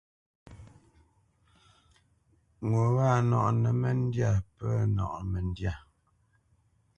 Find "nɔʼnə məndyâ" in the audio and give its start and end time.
4.95-5.73